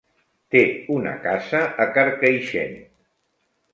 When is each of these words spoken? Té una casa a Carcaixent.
Té 0.53 0.61
una 0.95 1.13
casa 1.27 1.61
a 1.85 1.89
Carcaixent. 1.99 2.77